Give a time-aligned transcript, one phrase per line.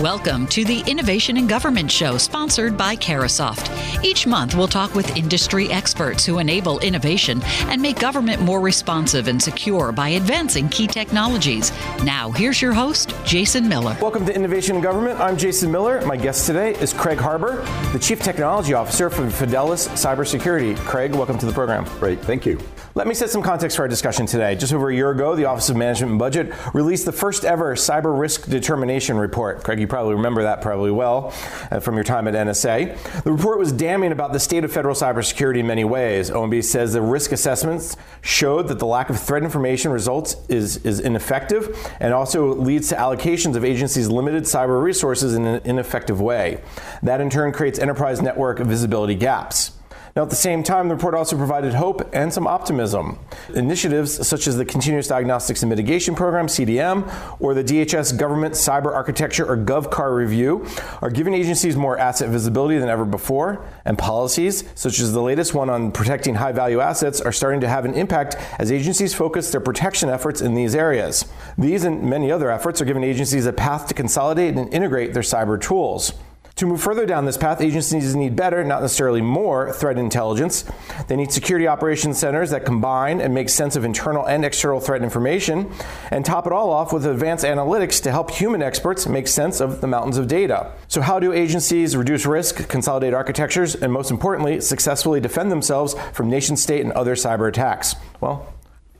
[0.00, 4.04] Welcome to the Innovation in Government Show, sponsored by Carahsoft.
[4.04, 9.28] Each month, we'll talk with industry experts who enable innovation and make government more responsive
[9.28, 11.70] and secure by advancing key technologies.
[12.02, 13.96] Now, here's your host, Jason Miller.
[14.00, 15.20] Welcome to Innovation in Government.
[15.20, 16.04] I'm Jason Miller.
[16.04, 20.76] My guest today is Craig Harber, the Chief Technology Officer for Fidelis Cybersecurity.
[20.78, 21.84] Craig, welcome to the program.
[22.00, 22.58] Great, thank you.
[22.96, 24.54] Let me set some context for our discussion today.
[24.54, 27.74] Just over a year ago, the Office of Management and Budget released the first ever
[27.74, 29.64] cyber risk determination report.
[29.64, 31.32] Craig, you probably remember that probably well
[31.70, 33.22] uh, from your time at NSA.
[33.22, 36.30] The report was damning about the state of federal cybersecurity in many ways.
[36.30, 41.00] OMB says the risk assessments showed that the lack of threat information results is, is
[41.00, 46.62] ineffective and also leads to allocations of agencies' limited cyber resources in an ineffective way.
[47.02, 49.72] That in turn creates enterprise network visibility gaps.
[50.16, 53.18] Now, at the same time, the report also provided hope and some optimism.
[53.52, 58.94] Initiatives such as the Continuous Diagnostics and Mitigation Program, CDM, or the DHS Government Cyber
[58.94, 60.64] Architecture or GovCAR review
[61.02, 65.52] are giving agencies more asset visibility than ever before, and policies, such as the latest
[65.52, 69.50] one on protecting high value assets, are starting to have an impact as agencies focus
[69.50, 71.24] their protection efforts in these areas.
[71.58, 75.24] These and many other efforts are giving agencies a path to consolidate and integrate their
[75.24, 76.12] cyber tools.
[76.56, 80.64] To move further down this path, agencies need better, not necessarily more, threat intelligence.
[81.08, 85.02] They need security operations centers that combine and make sense of internal and external threat
[85.02, 85.72] information,
[86.12, 89.80] and top it all off with advanced analytics to help human experts make sense of
[89.80, 90.70] the mountains of data.
[90.86, 96.30] So, how do agencies reduce risk, consolidate architectures, and most importantly, successfully defend themselves from
[96.30, 97.96] nation state and other cyber attacks?
[98.20, 98.54] Well,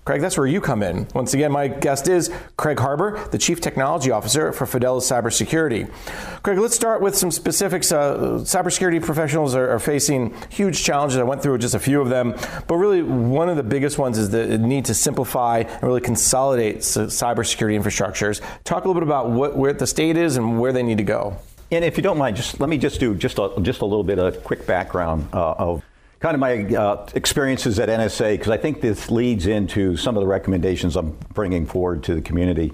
[0.05, 1.07] Craig, that's where you come in.
[1.15, 5.91] Once again, my guest is Craig Harber, the Chief Technology Officer for Fidelis Cybersecurity.
[6.43, 7.91] Craig, let's start with some specifics.
[7.91, 11.19] Uh, cybersecurity professionals are, are, facing huge challenges.
[11.19, 12.35] I went through just a few of them,
[12.69, 16.79] but really one of the biggest ones is the need to simplify and really consolidate
[16.79, 18.43] cybersecurity infrastructures.
[18.65, 21.05] Talk a little bit about what, where the state is and where they need to
[21.05, 21.39] go.
[21.71, 24.05] And if you don't mind, just let me just do just a, just a little
[24.05, 25.83] bit of quick background uh, of
[26.25, 30.23] kind of my uh, experiences at NSA, because I think this leads into some of
[30.23, 32.73] the recommendations I'm bringing forward to the community.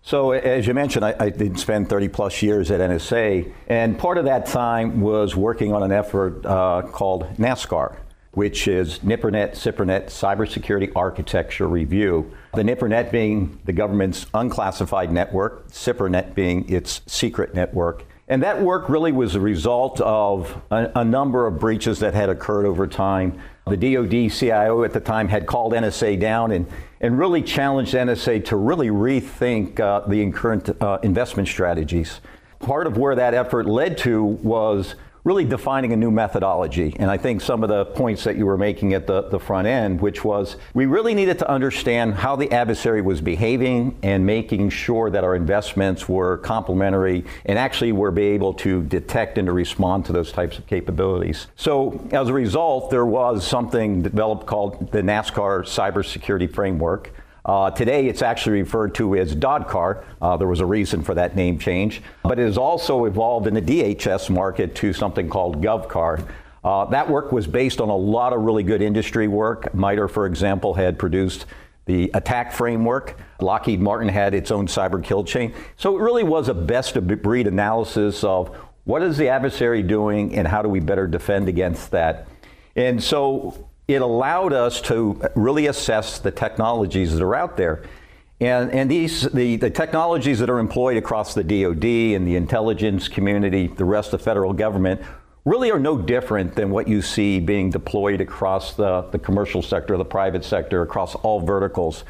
[0.00, 4.16] So, as you mentioned, I, I, did spend 30 plus years at NSA, and part
[4.16, 7.96] of that time was working on an effort uh, called NASCAR,
[8.30, 12.34] which is NIPRNet, SIPRNet Cybersecurity Architecture Review.
[12.54, 18.06] The NIPRNet being the government's unclassified network, SIPRNet being its secret network.
[18.28, 22.28] And that work really was a result of a, a, number of breaches that had
[22.28, 23.38] occurred over time.
[23.68, 26.66] The DoD CIO at the time had called NSA down and,
[27.00, 32.20] and really challenged NSA to really rethink uh, the current uh, investment strategies.
[32.58, 36.94] Part of where that effort led to was really defining a new methodology.
[37.00, 39.66] And I think some of the points that you were making at the, the front
[39.66, 44.70] end, which was we really needed to understand how the adversary was behaving and making
[44.70, 49.52] sure that our investments were complementary and actually were be able to detect and to
[49.52, 51.48] respond to those types of capabilities.
[51.56, 57.12] So as a result, there was something developed called the NASCAR Cybersecurity Framework.
[57.46, 60.04] Uh, today, it's actually referred to as DODCAR.
[60.20, 62.02] Uh, there was a reason for that name change.
[62.24, 66.28] But it has also evolved in the DHS market to something called GovCAR.
[66.64, 69.72] Uh, that work was based on a lot of really good industry work.
[69.72, 71.46] MITRE, for example, had produced
[71.84, 73.16] the ATT&CK framework.
[73.40, 75.54] Lockheed Martin had its own cyber kill chain.
[75.76, 80.34] So it really was a best of breed analysis of what is the adversary doing
[80.34, 82.26] and how do we better defend against that.
[82.74, 87.84] And so it allowed us to really assess the technologies that are out there.
[88.40, 93.08] And, and these, the, the technologies that are employed across the DoD and the intelligence
[93.08, 95.00] community, the rest of the federal government,
[95.46, 99.96] really are no different than what you see being deployed across the, the commercial sector,
[99.96, 102.04] the private sector, across all verticals.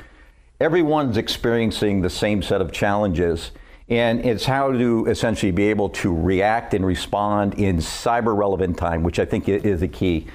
[0.59, 3.53] Everyone's experiencing the same set of challenges.
[3.89, 9.05] And it's how to essentially be able to react and respond in cyber relevant time,
[9.05, 10.27] which I think is the key.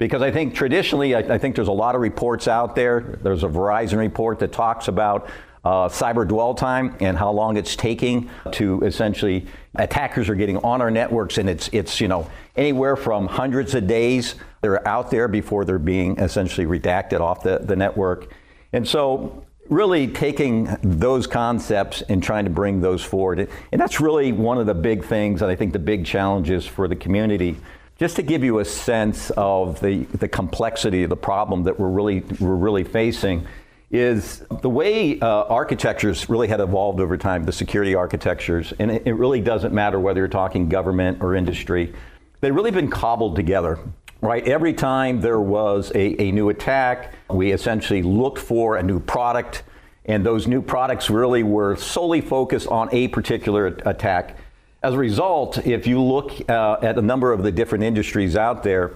[0.00, 3.18] Because I think traditionally, I, I, think there's a lot of reports out there.
[3.22, 5.28] There's a Verizon report that talks about
[5.62, 10.80] uh, cyber dwell time and how long it's taking to essentially attackers are getting on
[10.80, 12.26] our networks, and it's it's you know
[12.56, 17.58] anywhere from hundreds of days they're out there before they're being essentially redacted off the,
[17.58, 18.32] the network.
[18.72, 23.50] And so really taking those concepts and trying to bring those forward.
[23.70, 26.88] And that's really one of the big things, and I think the big challenges for
[26.88, 27.58] the community
[28.00, 31.90] just to give you a sense of the, the complexity of the problem that we're
[31.90, 33.46] really, we're really facing,
[33.90, 39.02] is the way uh, architectures really had evolved over time, the security architectures, and it,
[39.04, 41.92] it really doesn't matter whether you're talking government or industry,
[42.40, 43.78] they've really been cobbled together
[44.22, 44.46] right?
[44.46, 49.62] Every time there was a, a, new attack, we essentially looked for a new product,
[50.04, 54.36] and those new products really were solely focused on a particular attack.
[54.82, 58.62] As a result, if you look uh, at a number of the different industries out
[58.62, 58.92] there,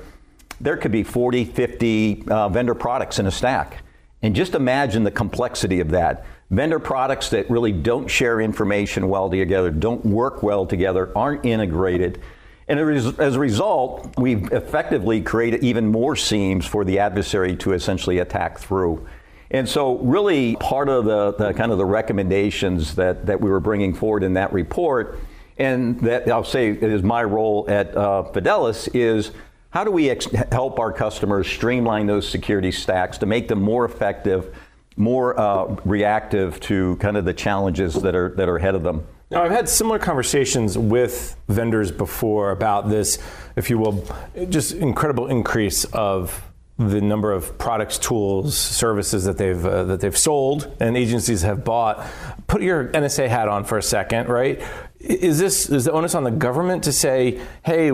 [0.59, 3.83] there could be 40, 50 uh, vendor products in a stack.
[4.23, 6.25] And just imagine the complexity of that.
[6.51, 12.19] Vendor products that really don't share information well together, don't work well together, aren't integrated.
[12.67, 18.19] And as a result, we've effectively created even more seams for the adversary to essentially
[18.19, 19.07] attack through.
[19.51, 23.61] And so, really, part of the, the, kind of the recommendations that, that we were
[23.61, 25.19] bringing forward in that report,
[25.59, 29.33] and that I'll say is my role at uh, Fidelis, is
[29.71, 33.85] how do we ex- help our customers streamline those security stacks to make them more
[33.85, 34.57] effective,
[34.97, 39.07] more uh, reactive to kind of the challenges that are that are ahead of them?
[39.31, 43.19] Now, I've had similar conversations with vendors before about this,
[43.57, 44.07] if you will,
[44.49, 46.41] just incredible increase of
[46.79, 51.65] the number of products, tools, services that they've uh, that they've sold and agencies have
[51.65, 52.07] bought.
[52.47, 54.63] Put your NSA hat on for a second, right?
[55.05, 57.93] Is this is the onus on the government to say, "Hey,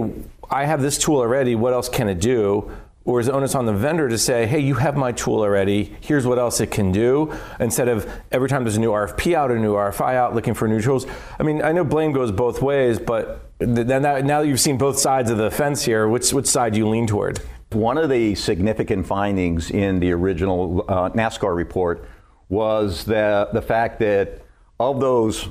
[0.50, 1.54] I have this tool already.
[1.54, 2.70] What else can it do?"
[3.04, 5.96] Or is the onus on the vendor to say, hey, you have my tool already,
[6.00, 9.50] here's what else it can do, instead of every time there's a new RFP out,
[9.50, 11.06] a new RFI out, looking for new tools?
[11.38, 15.30] I mean, I know blame goes both ways, but now that you've seen both sides
[15.30, 17.40] of the fence here, which, which side do you lean toward?
[17.72, 22.06] One of the significant findings in the original uh, NASCAR report
[22.50, 24.42] was the, the fact that
[24.78, 25.48] of those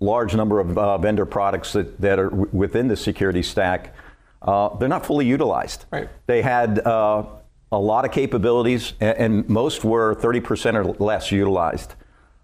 [0.00, 3.94] large number of uh, vendor products that, that are w- within the security stack,
[4.42, 5.84] uh, they're not fully utilized.
[5.90, 6.08] Right.
[6.26, 7.24] They had uh,
[7.70, 11.94] a lot of capabilities, and, and, most were 30% or less utilized.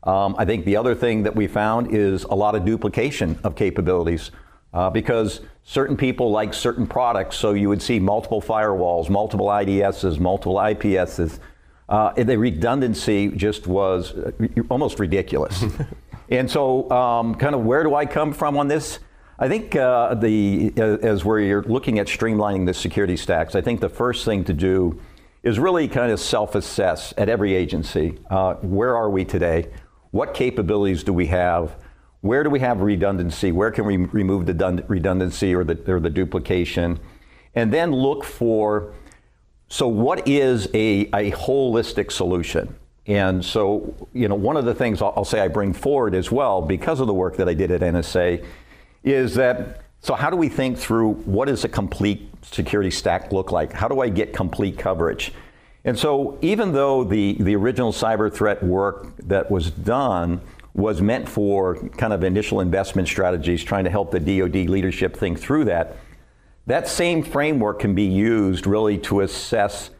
[0.03, 3.57] Um, I think the other thing that we found is a lot of duplication of
[3.57, 4.31] capabilities
[4.73, 10.21] uh, because certain people like certain products, so you would see multiple firewalls, multiple IDSs,
[10.21, 11.39] multiple IPSs.
[11.89, 14.33] Uh, the redundancy just was uh,
[14.69, 15.65] almost ridiculous.
[16.31, 18.99] and so, um, kind of, where do I come from on this?
[19.39, 23.81] I think uh, the uh, as we're looking at streamlining the security stacks, I think
[23.81, 25.01] the first thing to do
[25.43, 28.19] is really kind of self-assess at every agency.
[28.31, 29.69] Uh, where are we today?
[30.11, 31.77] What capabilities do we have?
[32.23, 33.53] Where do we have redundancy?
[33.53, 36.99] Where can we remove the redundancy or the, or the duplication?
[37.55, 38.95] And then look for
[39.69, 42.77] so what is a, a holistic solution?
[43.07, 46.31] And so, you know, one of the things I'll, I'll say I bring forward as
[46.33, 48.45] well, because of the work that I did at NSA,
[49.05, 53.51] is that so how do we think through what does a complete security stack look
[53.51, 53.73] like?
[53.73, 55.33] How do I get complete coverage?
[55.85, 60.41] And so even though the, the original cyber threat work that was done
[60.75, 65.41] was meant for kind of initial investment strategies, trying to help the DoD leadership think
[65.41, 65.97] through that,
[66.67, 69.91] that same framework can be used really to assess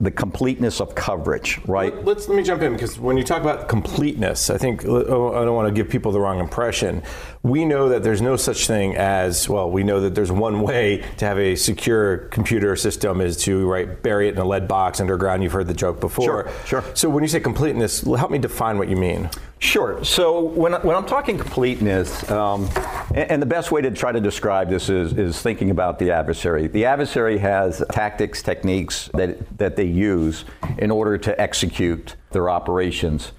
[0.00, 1.94] the completeness of coverage, right?
[2.04, 5.34] Let, us let me jump in because when you talk about completeness, I think oh,
[5.34, 7.02] I don't want to give people the wrong impression.
[7.42, 9.70] We know that there's no such thing as well.
[9.70, 14.02] We know that there's one way to have a secure computer system is to right
[14.02, 15.44] bury it in a lead box underground.
[15.44, 16.24] You've heard the joke before.
[16.24, 16.50] Sure.
[16.66, 16.84] Sure.
[16.94, 19.30] So when you say completeness, help me define what you mean.
[19.64, 20.04] Sure.
[20.04, 22.68] So when, when I'm talking completeness, um,
[23.14, 26.10] and, and, the best way to try to describe this is, is thinking about the
[26.10, 26.66] adversary.
[26.66, 30.44] The adversary has tactics, techniques that, that they use
[30.76, 33.32] in order to execute their operations.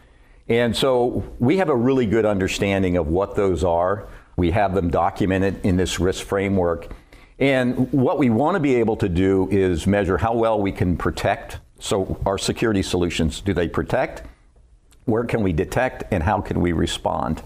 [0.48, 4.07] And so we have a really good understanding of what those are.
[4.36, 6.91] We have them documented in this risk framework.
[7.38, 10.98] And what we want to be able to do is measure how well we can
[10.98, 11.60] protect.
[11.77, 14.24] So, our security solutions do they protect?
[15.05, 17.41] Where can we detect and how can we respond?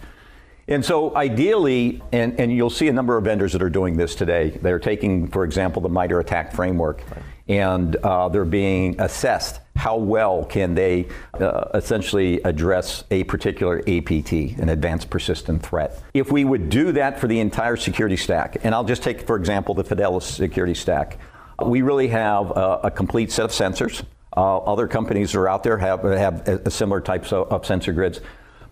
[0.70, 4.14] And so ideally, and, and you'll see a number of vendors that are doing this
[4.14, 4.52] today.
[4.52, 7.24] They're taking, for example, the MITRE ATT&CK framework, right.
[7.48, 9.62] and uh, they're being assessed.
[9.76, 16.04] How well can they uh, essentially address a particular APT, an advanced persistent threat?
[16.14, 19.38] If we would do that for the entire security stack, and I'll just take, for
[19.38, 21.18] example, the Fidelis security stack,
[21.66, 24.04] we really have a, a complete set of sensors
[24.36, 28.22] uh, other companies that are out there have, have similar types of, of sensor grids.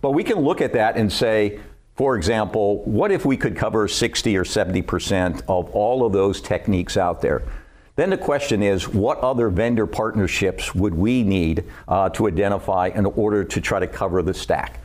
[0.00, 1.60] But we can look at that and say,
[1.96, 6.96] for example, what if we could cover 60 or 70% of all of those techniques
[6.96, 7.42] out there?
[7.96, 13.06] Then the question is, what other vendor partnerships would we need uh, to identify in
[13.06, 14.78] order to try to cover the stack?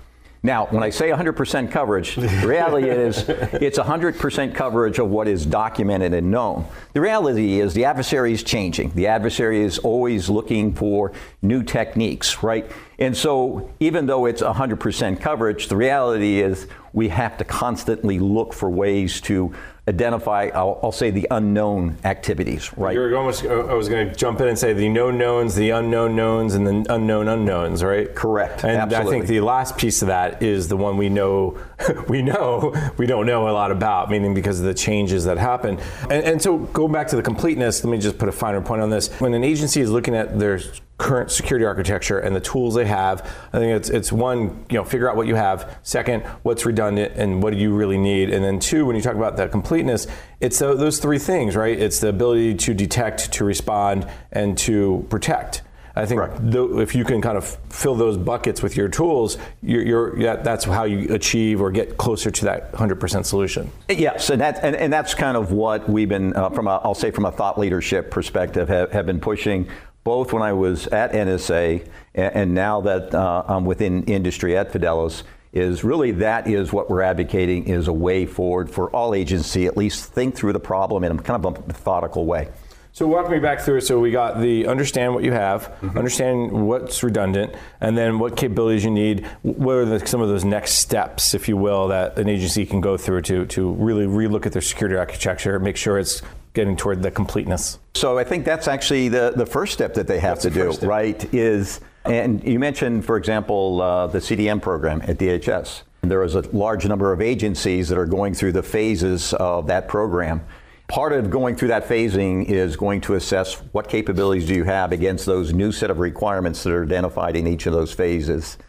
[0.45, 5.45] Now, when I say 100% coverage, the reality is it's 100% coverage of what is
[5.45, 6.65] documented and known.
[6.91, 8.91] The reality is the adversary is changing.
[8.91, 12.69] The adversary is always looking for new techniques, right?
[12.99, 18.53] And so, even though it's 100% coverage, the reality is we have to constantly look
[18.53, 19.53] for ways to
[19.85, 22.93] identify, I'll, I'll, say, the unknown activities, right?
[22.93, 26.15] You're almost, I was going to jump in and say the known knowns, the unknown
[26.15, 28.13] knowns, and the unknown unknowns, right?
[28.15, 28.63] Correct.
[28.63, 29.07] And Absolutely.
[29.07, 31.59] I think the last piece of that is the one we know,
[32.07, 35.77] we know, we don't know a lot about, meaning because of the changes that happen.
[36.03, 38.81] And, and so going back to the completeness, let me just put a finer point
[38.81, 39.09] on this.
[39.19, 40.61] When an agency is looking at their
[40.97, 43.21] current security architecture and the tools they have.
[43.51, 45.77] I think it's it's one, you know, figure out what you have.
[45.83, 48.29] Second, what's redundant and what do you really need?
[48.29, 50.07] And then two, when you talk about that completeness,
[50.39, 51.77] it's the, those three things, right?
[51.77, 55.63] It's the ability to detect, to respond, and to protect.
[55.95, 56.21] I think
[56.51, 60.37] th- if you can kind of fill those buckets with your tools, you're, you're yeah,
[60.37, 63.71] that's how you achieve or get closer to that 100% solution.
[63.87, 66.95] Yes, and, that, and, and that's kind of what we've been, uh, from a, I'll
[66.95, 69.67] say from a thought leadership perspective, have, have been pushing
[70.03, 74.71] both when I was at NSA and, and now that uh, I'm within industry at
[74.71, 79.67] Fidelis is really that is what we're advocating is a way forward for all agency
[79.67, 82.49] at least think through the problem in a kind of a methodical way.
[82.93, 83.81] So walk me back through it.
[83.81, 85.97] So we got the understand what you have, mm-hmm.
[85.97, 89.25] understand what's redundant, and then what capabilities you need.
[89.41, 92.81] What are the, some of those next steps, if you will, that an agency can
[92.81, 96.21] go through to to really relook at their security architecture, make sure it's
[96.53, 97.79] getting toward the completeness?
[97.95, 100.87] So I think that's actually the, the first step that they have that's to do,
[100.87, 101.33] right?
[101.33, 105.81] Is and you mentioned, for example, uh, the CDM program at DHS.
[106.01, 109.87] There is a large number of agencies that are going through the phases of that
[109.87, 110.45] program.
[110.93, 114.91] Part of going through that phasing is going to assess what capabilities do you have
[114.91, 118.59] against those new set of requirements that are identified in each of those phases.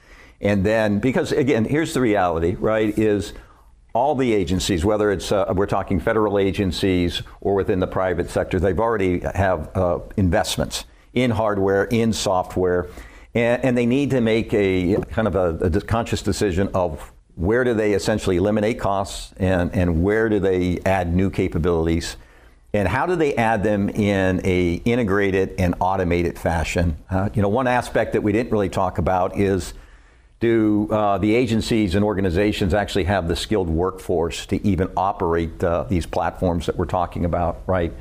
[0.41, 3.35] And then, because again, here's the reality, right, is
[3.93, 8.59] all the agencies, whether it's uh, we're talking federal agencies or within the private sector,
[8.59, 12.89] they've already have uh, investments in hardware, in software,
[13.35, 17.65] and, and, they need to make a kind of a, a conscious decision of where
[17.65, 22.17] do they essentially eliminate costs and, and where do they add new capabilities?
[22.73, 26.97] And how do they add them in a integrated and automated fashion?
[27.11, 29.75] Uh, you know one aspect that we didn't really talk about is
[30.41, 35.85] do uh, the agencies and organizations actually have the skilled workforce to even operate uh,
[35.85, 37.93] these platforms that we're talking about right?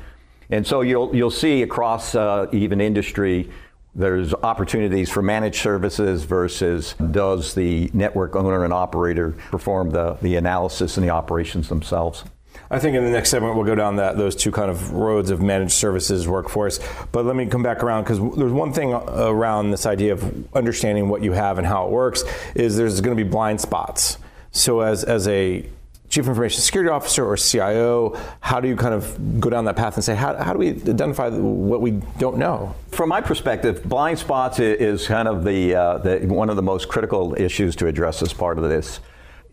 [0.50, 3.50] And so you'll you'll see across uh, even industry
[3.94, 10.36] there's opportunities for managed services versus does the network owner and operator perform the, the
[10.36, 12.24] analysis and the operations themselves?
[12.70, 15.30] I think in the next segment we'll go down that those two kind of roads
[15.30, 16.80] of managed services workforce.
[17.12, 21.08] But let me come back around because there's one thing around this idea of understanding
[21.08, 22.24] what you have and how it works
[22.54, 24.18] is there's going to be blind spots.
[24.50, 25.68] So as as a
[26.14, 28.16] chief information security officer or CIO?
[28.40, 30.68] How do you kind of go down that path and say, how, how do we
[30.68, 32.76] identify what we don't know?
[32.92, 36.88] From my perspective, blind spots is kind of the, uh, the one of the most
[36.88, 39.00] critical issues to address as part of this.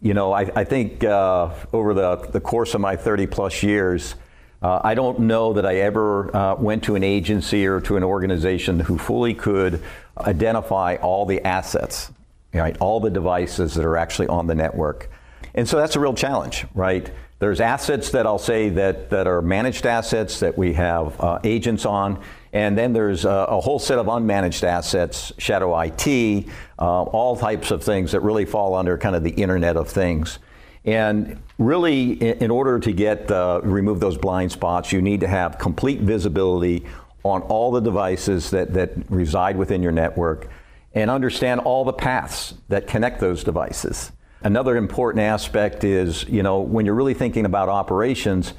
[0.03, 4.13] You know, I, I think uh, over the, the course of my 30 plus years,
[4.61, 8.03] uh, I don't know that I ever uh, went to an agency or to an
[8.03, 9.81] organization who fully could
[10.15, 12.11] identify all the assets,
[12.53, 15.09] right, all the devices that are actually on the network.
[15.53, 17.09] And so that's a real challenge, right?
[17.39, 21.85] There's assets that I'll say that, that are managed assets that we have uh, agents
[21.85, 22.21] on,
[22.53, 27.71] and then there's a, a, whole set of unmanaged assets, shadow IT, uh, all types
[27.71, 30.39] of things that really fall under kind of the Internet of Things.
[30.85, 35.27] And really, in, in order to get uh, remove those blind spots, you need to
[35.27, 36.85] have complete visibility
[37.23, 40.49] on all the devices that, that reside within your network
[40.93, 44.11] and understand all the paths that connect those devices.
[44.43, 48.53] Another important aspect is, you know, when you're really thinking about operations,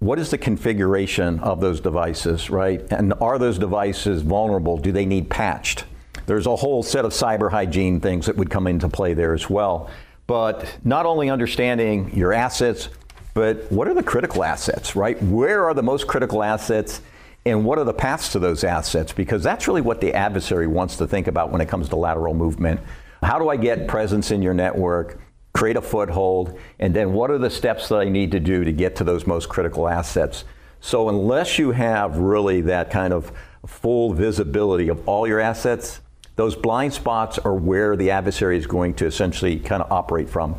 [0.00, 2.82] what is the configuration of those devices, right?
[2.90, 4.76] And are those devices vulnerable?
[4.76, 5.84] Do they need patched?
[6.26, 9.48] There's a whole set of cyber hygiene things that would come into play there as
[9.48, 9.90] well.
[10.26, 12.88] But not only understanding your assets,
[13.34, 15.20] but what are the critical assets, right?
[15.22, 17.00] Where are the most critical assets?
[17.44, 19.12] And what are the paths to those assets?
[19.12, 22.34] Because that's really what the adversary wants to think about when it comes to lateral
[22.34, 22.80] movement.
[23.22, 25.20] How do I get presence in your network?
[25.52, 28.72] create a foothold, and then what are the steps that I need to do to
[28.72, 30.44] get to those most critical assets?
[30.80, 33.30] So, unless you have really that kind of
[33.66, 36.00] full visibility of all your assets,
[36.34, 40.56] those blind spots are where the adversary is going to essentially kind of operate from.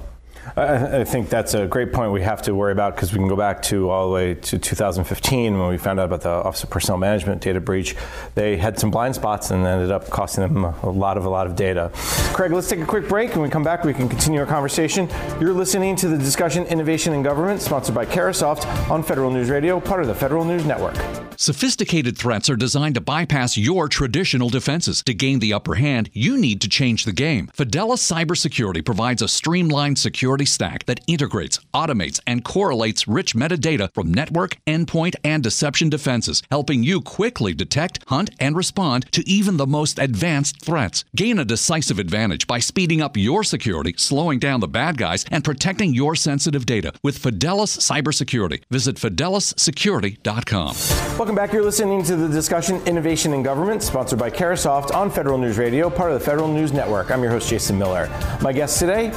[0.56, 3.28] I, I think that's a great point we have to worry about because we can
[3.28, 6.64] go back to all the way to 2015 when we found out about the Office
[6.64, 7.96] of Personnel Management data breach.
[8.36, 11.48] They had some blind spots and ended up costing them a lot of a lot
[11.48, 11.92] of data.
[12.34, 13.32] Craig, let's take a quick break.
[13.32, 15.10] When we come back, we can continue our conversation.
[15.40, 19.80] You're listening to the discussion Innovation in Government, sponsored by Carahsoft on Federal News Radio,
[19.80, 20.96] part of the Federal News Network.
[21.38, 25.02] Sophisticated threats are designed to bypass your traditional defenses.
[25.04, 27.50] To gain the upper hand, you need to change the game.
[27.56, 29.98] Fidelis Cybersecurity provides a streamlined
[30.34, 36.42] security stack that integrates, automates, and correlates rich metadata from network, endpoint, and deception defenses,
[36.50, 41.06] helping you quickly detect, hunt, and respond to even the most advanced threats.
[41.16, 45.44] Gain a decisive advantage by speeding up your security, slowing down the bad guys, and
[45.44, 48.63] protecting your sensitive data with Fidelis Cybersecurity.
[48.72, 50.75] Visit fidelissecurity.com.
[51.18, 51.54] Welcome back.
[51.54, 55.92] You're listening to the discussion Innovation in Government, sponsored by Carahsoft on Federal News Radio,
[55.92, 57.12] part of the Federal News Network.
[57.12, 58.10] I'm your host, Jason Miller.
[58.42, 59.12] My guest today,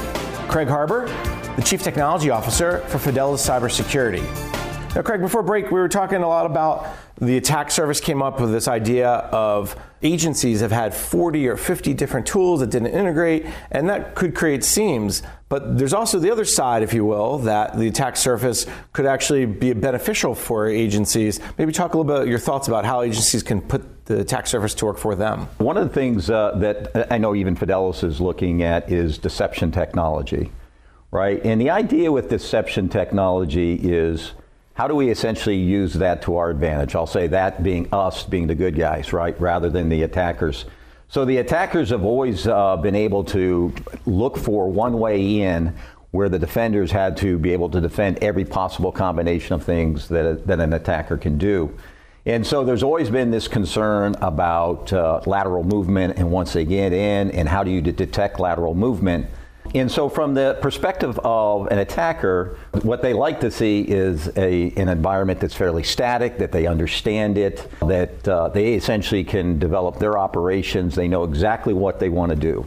[0.47, 1.07] Craig Harber,
[1.55, 4.56] the Chief Technology Officer for Fidelis Cybersecurity.
[4.97, 6.87] Now, Craig, before break, we were talking a lot about
[7.21, 11.93] the attack surface came up with this idea of agencies have had 40 or 50
[11.93, 15.21] different tools that didn't integrate, and that could create seams.
[15.49, 19.45] But there's also the other side, if you will, that the attack surface could actually
[19.45, 21.39] be beneficial for agencies.
[21.59, 24.73] Maybe talk a little bit your thoughts about how agencies can put the attack surface
[24.73, 25.41] to work for them.
[25.59, 29.71] One of the things uh, that I know even Fidelis is looking at is deception
[29.71, 30.51] technology,
[31.11, 31.39] right?
[31.45, 34.33] And the idea with deception technology is
[34.77, 36.93] how do we essentially use that to our advantage?
[36.93, 40.65] I'll say that being us, being the good guys, right, rather than the attackers.
[41.07, 43.73] So the attackers have always uh, been able to
[44.05, 45.75] look for one way in
[46.11, 50.45] where the defenders had to be able to defend every possible combination of things that,
[50.45, 51.75] that an attacker can do.
[52.27, 56.93] And so there's always been this concern about uh, lateral movement and once they get
[56.93, 59.25] in and how do you detect lateral movement.
[59.75, 64.71] And so, from the perspective of an attacker, what they like to see is a,
[64.77, 69.99] an environment that's fairly static, that they understand it, that uh, they essentially can develop
[69.99, 72.65] their operations, they know exactly what they want to do.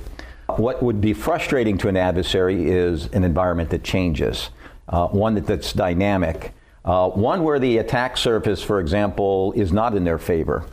[0.56, 4.50] What would be frustrating to an adversary is an environment that changes,
[4.88, 6.52] uh, one that, that's dynamic,
[6.84, 10.64] uh, one where the attack surface, for example, is not in their favor.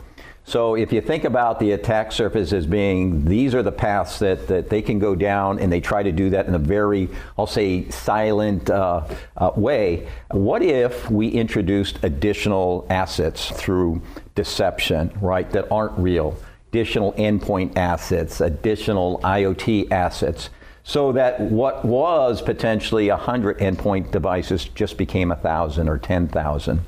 [0.48, 4.46] So if you think about the attack surface as being these are the paths that,
[4.48, 7.46] that they can go down, and they try to do that in a very, I'll
[7.46, 10.08] say, silent uh, uh, way.
[10.30, 14.00] What if we introduced additional assets through
[14.34, 16.34] deception, right, that aren't real?
[16.70, 20.48] Additional endpoint assets, additional IoT assets,
[20.82, 26.80] so that what was potentially 100 endpoint devices just became 1,000 or 10,000.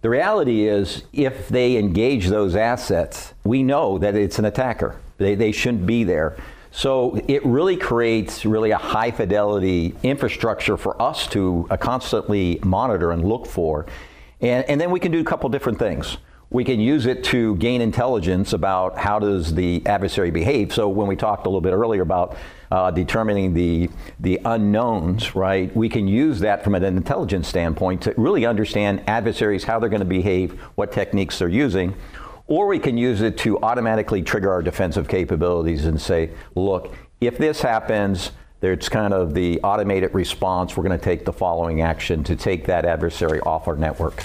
[0.00, 4.96] The reality is, if they engage those assets, we know that it's an attacker.
[5.16, 6.36] They, they shouldn't be there.
[6.70, 13.24] So it really creates really a high fidelity infrastructure for us to constantly monitor and
[13.24, 13.86] look for.
[14.40, 16.18] And, and then we can do a couple different things
[16.50, 20.72] we can use it to gain intelligence about how does the adversary behave.
[20.72, 22.36] So when we talked a little bit earlier about
[22.70, 25.74] uh, determining the the unknowns, right?
[25.76, 30.00] We can use that from an intelligence standpoint to really understand adversaries, how they're going
[30.00, 31.94] to behave, what techniques they're using.
[32.46, 37.36] Or we can use it to automatically trigger our defensive capabilities and say, look, if
[37.36, 38.30] this happens,
[38.60, 40.74] there's kind of the automated response.
[40.74, 44.24] We're going to take the following action to take that adversary off our network.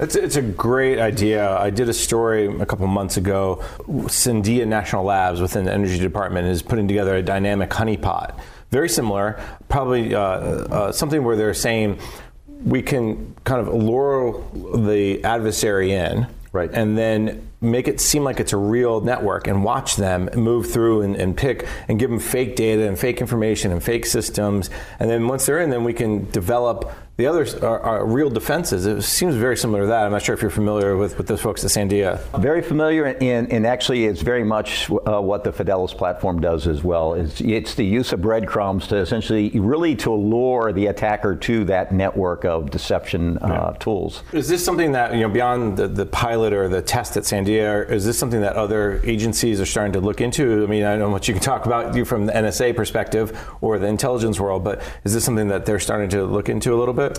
[0.00, 1.56] It's, it's a great idea.
[1.58, 3.62] I did a story a couple months ago.
[3.86, 8.40] Sandia National Labs within the Energy Department is putting together a dynamic honeypot.
[8.70, 11.98] Very similar, probably uh, uh, something where they're saying
[12.64, 14.42] we can kind of lure
[14.74, 16.70] the adversary in Right.
[16.72, 21.02] And then make it seem like it's a real network and watch them move through
[21.02, 24.68] and, and, pick and give them fake data and fake information and fake systems.
[24.98, 28.86] And then once they're in, then we can develop the others are, are, real defenses.
[28.86, 30.04] It seems very similar to that.
[30.06, 32.18] I'm not sure if you're familiar with, with those folks at Sandia.
[32.40, 36.82] Very familiar, and, and actually, it's very much uh, what the Fidelis platform does as
[36.82, 37.12] well.
[37.12, 41.92] It's, it's the use of breadcrumbs to essentially really to lure the attacker to that
[41.92, 44.22] network of deception uh, tools.
[44.32, 47.88] Is this something that you know beyond the, the pilot or the test at Sandia?
[47.90, 50.64] Is this something that other agencies are starting to look into?
[50.64, 53.38] I mean, I don't know what you can talk about you from the NSA perspective
[53.60, 56.76] or the intelligence world, but is this something that they're starting to look into a
[56.76, 57.09] little bit?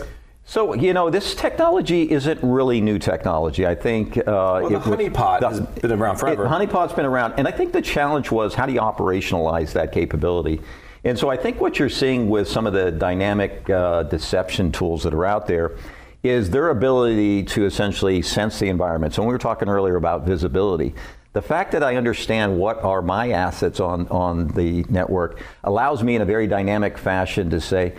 [0.45, 3.65] So you know, this technology isn't really new technology.
[3.65, 6.45] I think uh, well, the honeypot has been around forever.
[6.45, 9.91] It, honeypot's been around, and I think the challenge was how do you operationalize that
[9.91, 10.59] capability.
[11.03, 15.03] And so I think what you're seeing with some of the dynamic uh, deception tools
[15.03, 15.77] that are out there
[16.21, 19.13] is their ability to essentially sense the environment.
[19.13, 20.93] So when we were talking earlier about visibility,
[21.33, 26.15] the fact that I understand what are my assets on, on the network allows me
[26.15, 27.93] in a very dynamic fashion to say,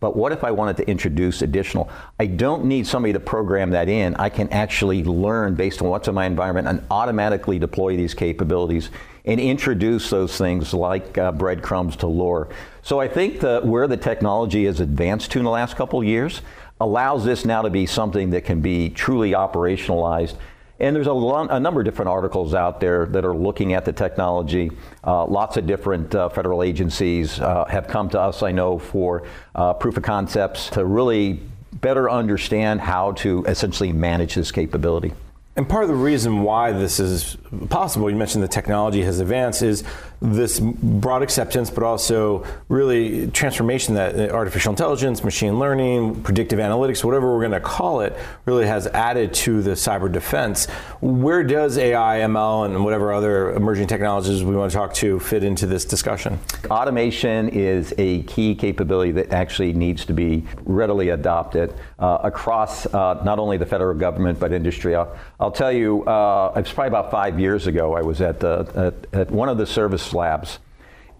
[0.00, 1.90] but what if I wanted to introduce additional?
[2.20, 4.14] I don't need somebody to program that in.
[4.14, 8.90] I can actually learn based on what's in my environment and automatically deploy these capabilities
[9.24, 12.48] and introduce those things like uh, breadcrumbs to lure.
[12.82, 16.42] So I think that where the technology has advanced to in the last couple years
[16.80, 20.36] allows this now to be something that can be truly operationalized
[20.80, 23.84] And there's a, lot, a, number of different articles out there that are looking at
[23.84, 24.70] the technology.
[25.04, 29.24] Uh, lots of different uh, federal agencies uh, have come to us, I know, for
[29.56, 31.40] uh, proof of concepts to really
[31.72, 35.12] better understand how to essentially manage this capability.
[35.58, 37.36] And part of the reason why this is
[37.68, 39.82] possible, you mentioned the technology has advanced, is
[40.20, 47.32] this broad acceptance, but also really transformation that artificial intelligence, machine learning, predictive analytics, whatever
[47.32, 50.66] we're going to call it, really has added to the cyber defense.
[51.00, 55.44] Where does AI, ML, and whatever other emerging technologies we want to talk to fit
[55.44, 56.38] into this discussion?
[56.70, 63.20] Automation is a key capability that actually needs to be readily adopted uh, across uh,
[63.24, 64.96] not only the federal government but industry.
[64.96, 65.16] I'll,
[65.48, 67.94] I'll tell you, uh, it's probably about five years ago.
[67.94, 70.58] I was at, the, at, at one of the service labs.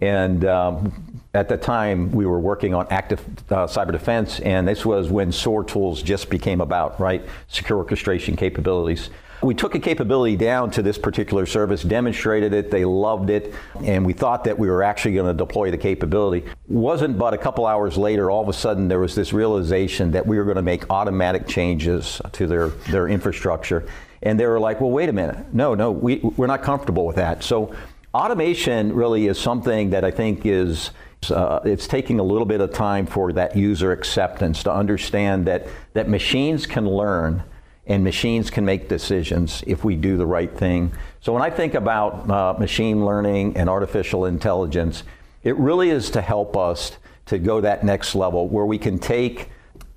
[0.01, 4.85] And um, at the time, we were working on active uh, cyber defense, and this
[4.85, 7.25] was when SOAR tools just became about, right?
[7.47, 9.09] Secure orchestration capabilities.
[9.41, 14.05] We took a capability down to this particular service, demonstrated it, they loved it, and
[14.05, 16.45] we thought that we were actually going to deploy the capability.
[16.67, 20.27] Wasn't but a couple hours later, all of a sudden there was this realization that
[20.27, 23.87] we were going to make automatic changes to their, their infrastructure.
[24.21, 25.53] And they were like, well, wait a minute.
[25.53, 27.43] No, no, we, we're not comfortable with that.
[27.43, 27.73] So
[28.13, 30.89] Automation really is something that I think is
[31.29, 35.67] uh, it's taking a little bit of time for that user acceptance to understand that
[35.93, 37.43] that machines can learn
[37.85, 40.91] and machines can make decisions if we do the right thing.
[41.21, 45.03] So when I think about uh, machine learning and artificial intelligence,
[45.43, 49.49] it really is to help us to go that next level where we can take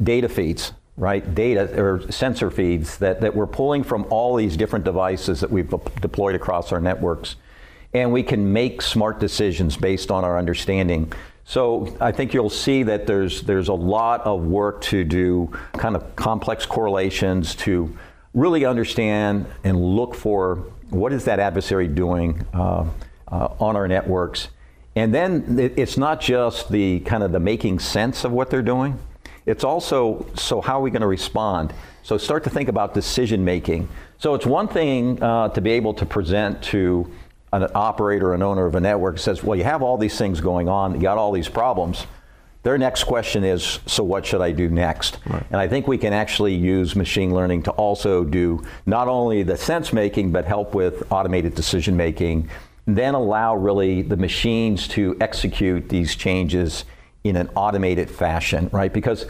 [0.02, 1.34] data feeds, right?
[1.34, 5.72] Data or sensor feeds that, that we're pulling from all these different devices that we've
[6.00, 7.36] deployed across our networks
[7.94, 11.12] and we can make smart decisions based on our understanding.
[11.44, 15.96] So I think you'll see that there's there's a lot of work to do, kind
[15.96, 17.96] of complex correlations to
[18.32, 20.56] really understand and look for
[20.90, 22.86] what is that adversary doing uh,
[23.28, 24.48] uh, on our networks,
[24.94, 28.98] and then it's not just the kind of the making sense of what they're doing.
[29.46, 31.72] It's also so how are we going to respond?
[32.02, 33.88] So start to think about decision making.
[34.18, 37.10] So it's one thing uh, to be able to present to
[37.52, 40.68] an operator, an owner of a network says, well, you have all these things going
[40.68, 42.06] on, you got all these problems.
[42.62, 45.18] Their next question is, so what should I do next?
[45.26, 45.44] Right.
[45.50, 49.56] And I think we can actually use machine learning to also do not only the
[49.56, 52.48] sense making, but help with automated decision making,
[52.86, 56.84] then allow really the machines to execute these changes
[57.24, 58.92] in an automated fashion, right?
[58.92, 59.26] Because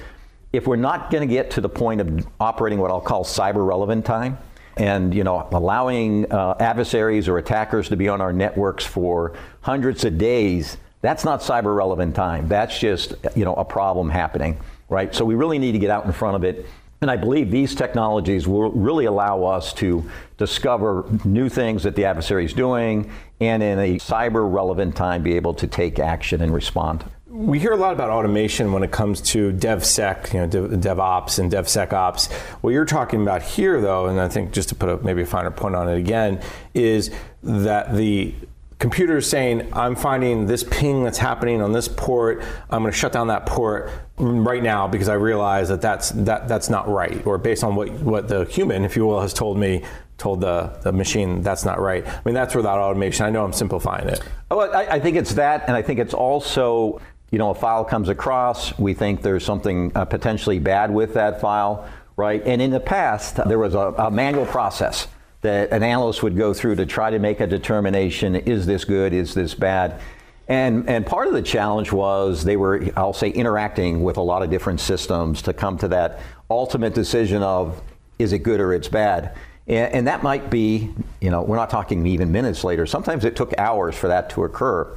[0.53, 3.67] if we're not going to get to the point of operating what I'll call cyber
[3.67, 4.39] relevant time,
[4.79, 10.03] and you know allowing uh, adversaries or attackers to be on our networks for hundreds
[10.05, 12.49] of days that's not cyber relevant time.
[12.49, 14.59] That's just you know a problem happening
[14.93, 15.15] right?
[15.15, 16.67] So we really need to get out in front of it.
[17.01, 22.05] And I believe these technologies will really allow us to discover new things that the
[22.05, 26.55] adversary is doing and in a cyber relevant time be able to take action and
[26.55, 30.97] respond we hear a lot about automation when it comes to DevSec, you know, Dev,
[30.97, 32.31] DevOps and DevSecOps.
[32.61, 35.27] What you're talking about here, though, and I think just to put a, maybe a
[35.27, 36.43] finer point on it again,
[36.75, 37.11] is
[37.43, 38.35] that the
[38.79, 42.43] computer is saying, I'm finding this ping that's happening on this port.
[42.69, 46.49] I'm going to shut down that port right now because I realize that that's that
[46.49, 49.57] that's not right, or based on what what the human, if you will, has told
[49.57, 49.85] me
[50.19, 52.07] told the, the machine that's not right.
[52.07, 53.27] I mean, that's without automation.
[53.27, 54.23] I know I'm simplifying it.
[54.53, 57.01] Oh, I, I think it's that, and I think it's also
[57.33, 61.41] you know, a file comes across, we think there's something uh, potentially bad with that
[61.41, 62.43] file, right?
[62.45, 65.09] And in the past, there was a, a, manual process
[65.41, 69.15] that an analyst would go through to try to make a determination is this good,
[69.15, 69.99] is this bad?
[70.47, 74.43] And, and part of the challenge was they were, I'll say, interacting with a lot
[74.43, 77.81] of different systems to come to that ultimate decision of
[78.19, 79.35] is it good or it's bad.
[79.67, 80.91] And, and that might be,
[81.23, 82.85] you know, we're not talking even minutes later.
[82.85, 84.95] Sometimes it took hours for that to occur.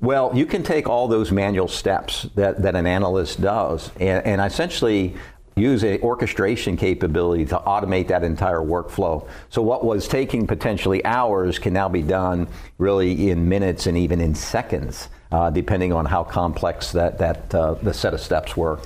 [0.00, 4.40] Well, you can take all those manual steps that, that an analyst does and, and
[4.40, 5.14] essentially
[5.56, 9.28] use an orchestration capability to automate that entire workflow.
[9.50, 14.22] So what was taking potentially hours can now be done really in minutes and even
[14.22, 18.78] in seconds, uh, depending on how complex that, that uh, the set of steps were.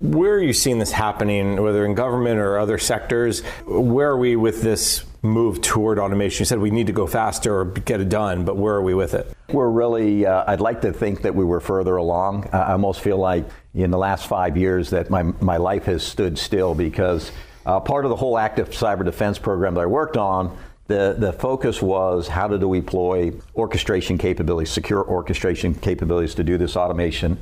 [0.00, 3.42] Where are you seeing this happening, whether in government or other sectors?
[3.64, 6.42] Where are we with this move toward automation?
[6.42, 8.94] You said we need to go faster or get it done, but where are we
[8.94, 9.32] with it?
[9.50, 12.48] We're really, uh, I'd like to think that we were further along.
[12.52, 16.38] I almost feel like in the last five years that my, my life has stood
[16.38, 17.30] still because
[17.64, 20.56] uh, part of the whole active cyber defense program that I worked on
[20.88, 26.76] the, the focus was how to deploy orchestration capabilities, secure orchestration capabilities to do this
[26.76, 27.38] automation.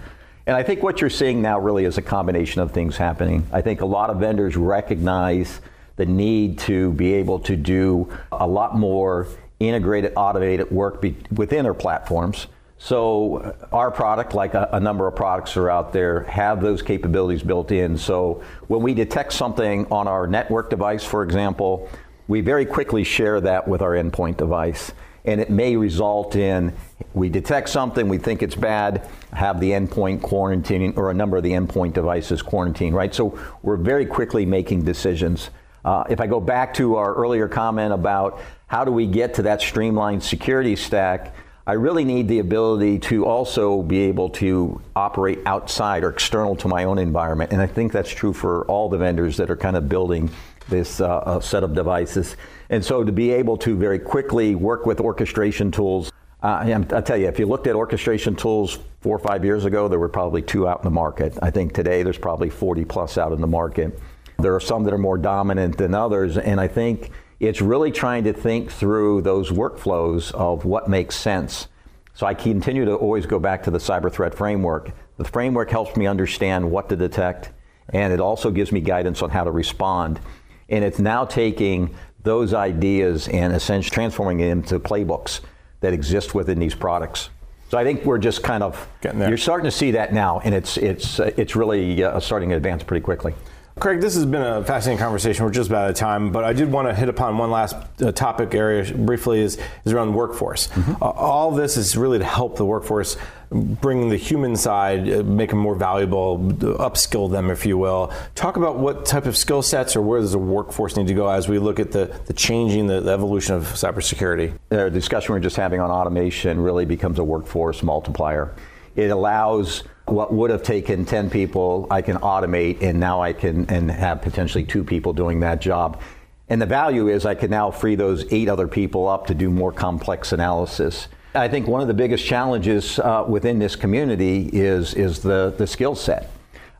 [0.46, 3.46] And I think what you're seeing now really is a combination of things happening.
[3.52, 5.60] I think a lot of vendors recognize
[6.00, 9.26] the need to be able to do a lot more
[9.58, 12.46] integrated, automated work be, within our platforms.
[12.78, 17.42] So our product, like a, a, number of products are out there, have those capabilities
[17.42, 17.98] built in.
[17.98, 21.90] So when we detect something on our network device, for example,
[22.28, 24.92] we very quickly share that with our endpoint device.
[25.26, 26.72] And it may result in
[27.12, 31.42] we detect something, we think it's bad, have the endpoint quarantining or a number of
[31.42, 33.14] the endpoint devices quarantine, right?
[33.14, 35.50] So we're very quickly making decisions.
[35.84, 39.42] Uh, if I go back to our earlier comment about how do we get to
[39.42, 41.34] that streamlined security stack,
[41.66, 46.68] I really need the ability to also be able to operate outside or external to
[46.68, 47.52] my own environment.
[47.52, 50.30] And I think that's true for all the vendors that are kind of building
[50.68, 52.36] this uh, uh, set of devices.
[52.70, 56.10] And so to be able to very quickly work with orchestration tools,
[56.42, 59.88] uh, I tell you, if you looked at orchestration tools four or five years ago,
[59.88, 61.38] there were probably two out in the market.
[61.42, 63.98] I think today there's probably 40 plus out in the market.
[64.42, 68.24] There are some that are more dominant than others, and I think it's really trying
[68.24, 71.68] to think through those workflows of what makes sense.
[72.14, 74.90] So I continue to always go back to the cyber threat framework.
[75.16, 77.50] The framework helps me understand what to detect,
[77.90, 80.20] and it also gives me guidance on how to respond.
[80.68, 85.40] And it's now taking those ideas and essentially transforming them into playbooks
[85.80, 87.30] that exist within these products.
[87.70, 90.76] So I think we're just kind of you're starting to see that now, and it's
[90.76, 93.32] it's uh, it's really uh, starting to advance pretty quickly.
[93.80, 95.42] Craig, this has been a fascinating conversation.
[95.42, 97.74] We're just about out of time, but I did want to hit upon one last
[98.02, 100.66] uh, topic area briefly is, is around the workforce.
[100.68, 101.02] Mm-hmm.
[101.02, 103.16] Uh, all this is really to help the workforce
[103.50, 108.12] bring the human side, uh, make them more valuable, upskill them, if you will.
[108.34, 111.30] Talk about what type of skill sets or where does the workforce need to go
[111.30, 114.52] as we look at the, the changing, the, the evolution of cybersecurity.
[114.68, 118.54] The discussion we're just having on automation really becomes a workforce multiplier.
[118.94, 123.68] It allows what would have taken 10 people, I can automate, and now I can
[123.70, 126.00] and have potentially two people doing that job.
[126.48, 129.50] And the value is I can now free those eight other people up to do
[129.50, 131.08] more complex analysis.
[131.34, 135.66] I think one of the biggest challenges uh, within this community is, is the, the
[135.66, 136.30] skill set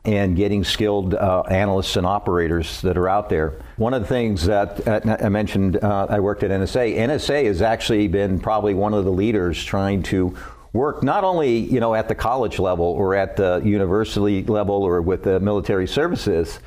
[0.03, 3.61] and getting skilled uh, analysts and operators that are out there.
[3.77, 4.87] One of the things that
[5.23, 6.97] I mentioned, uh, I worked at NSA.
[6.97, 10.35] NSA has actually been probably one of the leaders trying to
[10.73, 15.01] work not only you know at the college level or at the university level or
[15.01, 16.59] with the military services,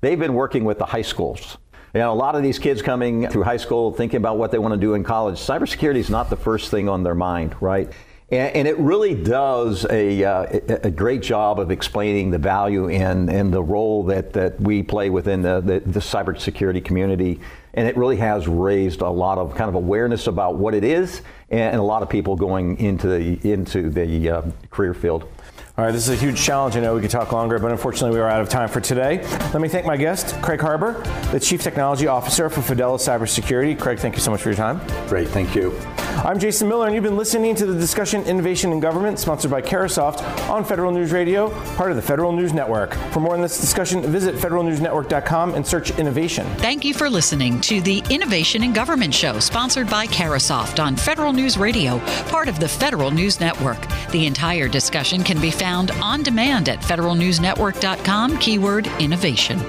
[0.00, 1.58] they've been working with the high schools.
[1.94, 4.58] You know, a lot of these kids coming through high school thinking about what they
[4.58, 7.92] want to do in college, cybersecurity is not the first thing on their mind, right?
[8.34, 13.30] And, and it really does a, uh, a great job of explaining the value and,
[13.30, 17.40] and the role that, that we play within the, the, the cybersecurity community.
[17.74, 21.22] And it really has raised a lot of kind of awareness about what it is
[21.50, 25.28] and, a lot of people going into the, into the uh, career field.
[25.76, 26.76] All right, this is a huge challenge.
[26.76, 29.26] I know we could talk longer, but unfortunately, we are out of time for today.
[29.52, 33.78] Let me thank my guest, Craig Harber, the Chief Technology Officer for Fidelis Cybersecurity.
[33.78, 34.80] Craig, thank you so much for your time.
[35.08, 35.76] Great, thank you.
[36.22, 39.60] I'm Jason Miller, and you've been listening to the discussion Innovation in Government, sponsored by
[39.60, 42.94] Carahsoft on Federal News Radio, part of the Federal News Network.
[43.12, 46.46] For more on this discussion, visit federalnewsnetwork.com and search innovation.
[46.58, 51.32] Thank you for listening to the Innovation in Government show, sponsored by Carahsoft on Federal
[51.32, 51.98] News Radio,
[52.28, 53.84] part of the Federal News Network.
[54.10, 59.60] The entire discussion can be found on demand at federalnewsnetwork.com, keyword innovation.